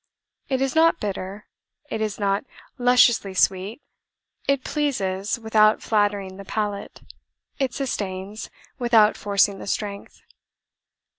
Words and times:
It 0.49 0.61
is 0.61 0.73
not 0.73 0.99
bitter; 0.99 1.45
it 1.91 2.01
is 2.01 2.17
not 2.19 2.43
lusciously 2.79 3.35
sweet: 3.35 3.83
it 4.47 4.63
pleases, 4.63 5.37
without 5.39 5.83
flattering 5.83 6.37
the 6.37 6.43
palate; 6.43 7.01
it 7.59 7.75
sustains, 7.75 8.49
without 8.79 9.15
forcing 9.15 9.59
the 9.59 9.67
strength. 9.67 10.23